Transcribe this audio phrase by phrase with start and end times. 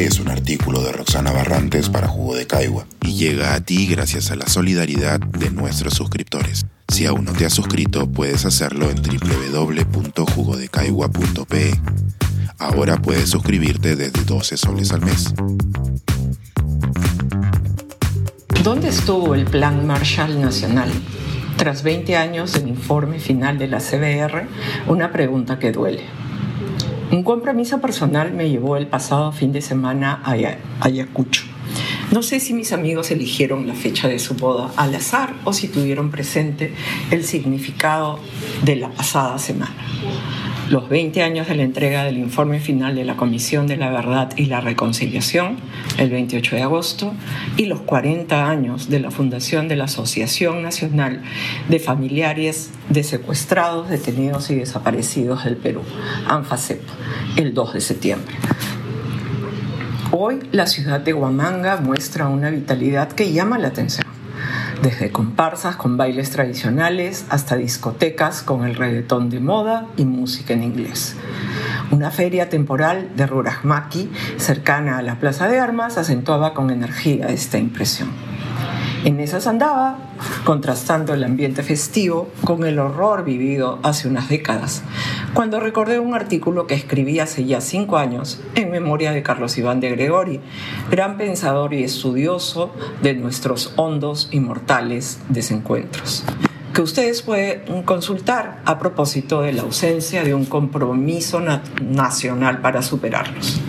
[0.00, 4.30] Es un artículo de Roxana Barrantes para Jugo de Caigua y llega a ti gracias
[4.30, 6.64] a la solidaridad de nuestros suscriptores.
[6.88, 11.74] Si aún no te has suscrito, puedes hacerlo en www.jugodecaigua.pe.
[12.58, 15.34] Ahora puedes suscribirte desde 12 soles al mes.
[18.64, 20.90] ¿Dónde estuvo el Plan Marshall Nacional?
[21.58, 24.48] Tras 20 años del informe final de la CBR,
[24.86, 26.19] una pregunta que duele.
[27.12, 30.36] Un compromiso personal me llevó el pasado fin de semana a
[30.80, 31.42] Ayacucho.
[32.12, 35.66] No sé si mis amigos eligieron la fecha de su boda al azar o si
[35.66, 36.72] tuvieron presente
[37.10, 38.20] el significado
[38.62, 39.74] de la pasada semana
[40.70, 44.30] los 20 años de la entrega del informe final de la Comisión de la Verdad
[44.36, 45.56] y la Reconciliación,
[45.98, 47.12] el 28 de agosto,
[47.56, 51.22] y los 40 años de la fundación de la Asociación Nacional
[51.68, 55.82] de Familiares de Secuestrados, Detenidos y Desaparecidos del Perú,
[56.28, 56.80] ANFACEP,
[57.34, 58.32] el 2 de septiembre.
[60.12, 64.09] Hoy la ciudad de Huamanga muestra una vitalidad que llama la atención
[64.82, 70.62] desde comparsas con bailes tradicionales hasta discotecas con el reggaetón de moda y música en
[70.62, 71.16] inglés.
[71.90, 77.58] Una feria temporal de Rurajmaki, cercana a la Plaza de Armas, acentuaba con energía esta
[77.58, 78.29] impresión.
[79.02, 79.96] En esas andaba,
[80.44, 84.82] contrastando el ambiente festivo con el horror vivido hace unas décadas,
[85.32, 89.80] cuando recordé un artículo que escribí hace ya cinco años en memoria de Carlos Iván
[89.80, 90.40] de Gregori,
[90.90, 96.24] gran pensador y estudioso de nuestros hondos y mortales desencuentros
[96.74, 101.40] que ustedes pueden consultar a propósito de la ausencia de un compromiso
[101.82, 103.60] nacional para superarlos.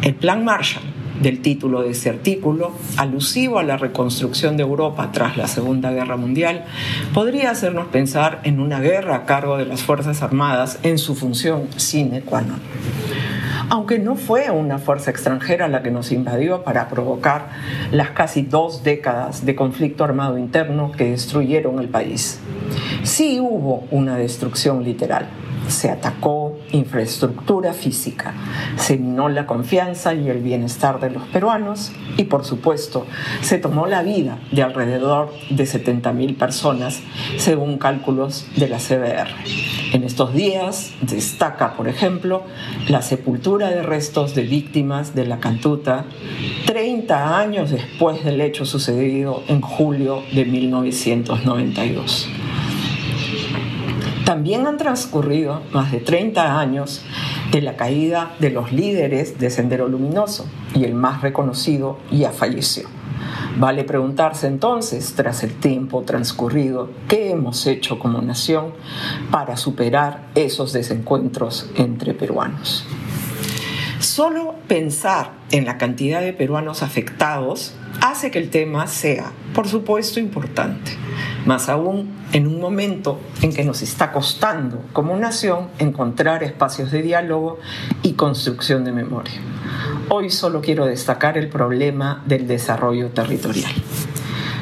[0.00, 0.91] El Plan Marshall
[1.22, 6.16] del título de ese artículo, alusivo a la reconstrucción de Europa tras la Segunda Guerra
[6.16, 6.64] Mundial,
[7.14, 11.68] podría hacernos pensar en una guerra a cargo de las Fuerzas Armadas en su función
[11.76, 12.60] sine qua non.
[13.68, 17.48] Aunque no fue una fuerza extranjera la que nos invadió para provocar
[17.90, 22.40] las casi dos décadas de conflicto armado interno que destruyeron el país,
[23.02, 25.28] sí hubo una destrucción literal
[25.72, 28.34] se atacó infraestructura física,
[28.76, 33.06] se minó la confianza y el bienestar de los peruanos y por supuesto
[33.40, 37.00] se tomó la vida de alrededor de 70.000 personas
[37.38, 39.28] según cálculos de la CBR.
[39.92, 42.44] En estos días destaca, por ejemplo,
[42.88, 46.04] la sepultura de restos de víctimas de la Cantuta
[46.66, 52.28] 30 años después del hecho sucedido en julio de 1992.
[54.32, 57.02] También han transcurrido más de 30 años
[57.50, 62.88] de la caída de los líderes de Sendero Luminoso y el más reconocido ya falleció.
[63.58, 68.72] Vale preguntarse entonces, tras el tiempo transcurrido, qué hemos hecho como nación
[69.30, 72.86] para superar esos desencuentros entre peruanos.
[73.98, 80.18] Solo pensar en la cantidad de peruanos afectados hace que el tema sea, por supuesto,
[80.18, 80.92] importante
[81.46, 87.02] más aún en un momento en que nos está costando como nación encontrar espacios de
[87.02, 87.58] diálogo
[88.02, 89.34] y construcción de memoria.
[90.08, 93.72] Hoy solo quiero destacar el problema del desarrollo territorial.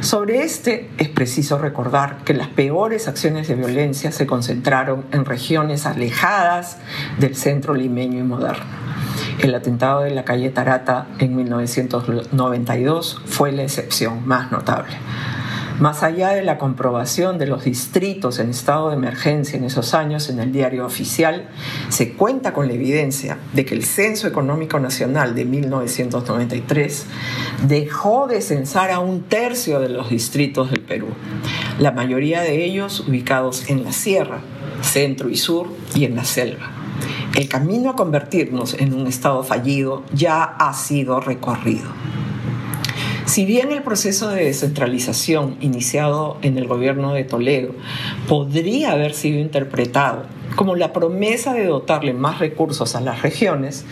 [0.00, 5.86] Sobre este es preciso recordar que las peores acciones de violencia se concentraron en regiones
[5.86, 6.78] alejadas
[7.18, 8.85] del centro limeño y moderno.
[9.38, 14.96] El atentado de la calle Tarata en 1992 fue la excepción más notable.
[15.78, 20.30] Más allá de la comprobación de los distritos en estado de emergencia en esos años
[20.30, 21.50] en el diario oficial,
[21.90, 27.06] se cuenta con la evidencia de que el Censo Económico Nacional de 1993
[27.68, 31.08] dejó de censar a un tercio de los distritos del Perú,
[31.78, 34.38] la mayoría de ellos ubicados en la sierra,
[34.80, 36.85] centro y sur y en la selva.
[37.34, 41.90] El camino a convertirnos en un Estado fallido ya ha sido recorrido.
[43.26, 47.74] Si bien el proceso de descentralización iniciado en el gobierno de Toledo
[48.28, 50.22] podría haber sido interpretado
[50.54, 53.84] como la promesa de dotarle más recursos a las regiones,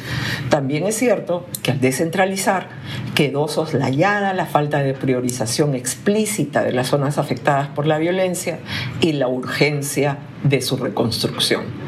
[0.48, 2.68] también es cierto que al descentralizar
[3.14, 8.60] quedó soslayada la falta de priorización explícita de las zonas afectadas por la violencia
[9.00, 11.83] y la urgencia de su reconstrucción.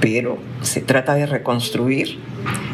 [0.00, 2.18] Pero se trata de reconstruir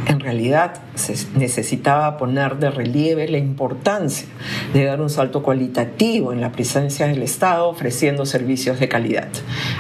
[0.07, 4.29] en realidad se necesitaba poner de relieve la importancia
[4.73, 9.29] de dar un salto cualitativo en la presencia del Estado ofreciendo servicios de calidad.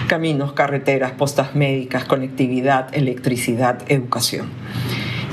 [0.08, 4.50] Caminos, carreteras, postas médicas, conectividad, electricidad, educación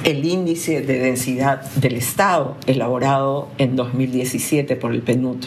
[0.04, 5.46] el índice de densidad del Estado elaborado en 2017 por el PNUD,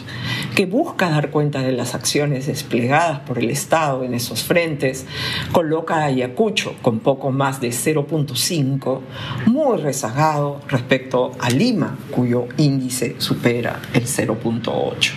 [0.57, 5.05] que busca dar cuenta de las acciones desplegadas por el Estado en esos frentes,
[5.51, 9.01] coloca a Ayacucho con poco más de 0.5,
[9.45, 15.11] muy rezagado respecto a Lima, cuyo índice supera el 0.8.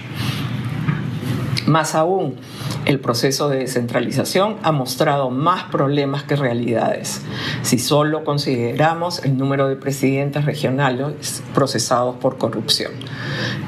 [1.68, 2.36] Más aún,
[2.86, 7.22] el proceso de descentralización ha mostrado más problemas que realidades,
[7.62, 12.92] si solo consideramos el número de presidentes regionales procesados por corrupción.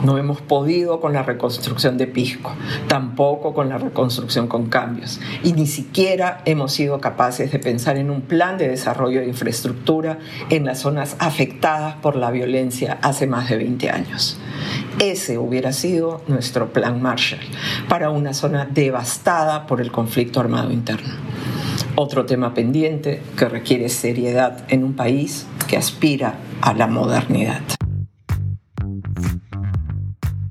[0.04, 2.52] No hemos podido con la reconstrucción de Pisco,
[2.88, 8.10] tampoco con la reconstrucción con cambios, y ni siquiera hemos sido capaces de pensar en
[8.10, 10.18] un plan de desarrollo de infraestructura
[10.50, 14.38] en las zonas afectadas por la violencia hace más de 20 años.
[14.98, 17.40] Ese hubiera sido nuestro plan Marshall
[17.88, 21.14] para una zona devastada por el conflicto armado interno.
[21.94, 27.62] Otro tema pendiente que requiere seriedad en un país que aspira a la modernidad.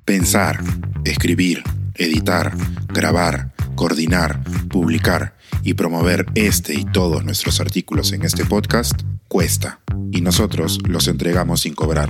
[0.05, 0.59] Pensar,
[1.05, 1.63] escribir,
[1.95, 2.53] editar,
[2.87, 9.79] grabar, coordinar, publicar y promover este y todos nuestros artículos en este podcast cuesta
[10.11, 12.09] y nosotros los entregamos sin cobrar.